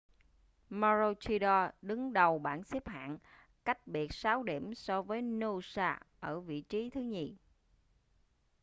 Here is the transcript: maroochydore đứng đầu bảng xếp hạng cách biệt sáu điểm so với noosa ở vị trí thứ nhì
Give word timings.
maroochydore 0.69 1.71
đứng 1.81 2.13
đầu 2.13 2.39
bảng 2.39 2.63
xếp 2.63 2.87
hạng 2.87 3.17
cách 3.65 3.87
biệt 3.87 4.13
sáu 4.13 4.43
điểm 4.43 4.75
so 4.75 5.01
với 5.01 5.21
noosa 5.21 5.99
ở 6.19 6.39
vị 6.39 6.61
trí 6.61 6.89
thứ 6.89 7.01
nhì 7.01 7.37